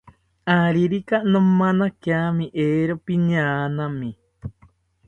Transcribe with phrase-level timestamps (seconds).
[0.59, 4.09] Aririka nomanakiami, eero piñaanami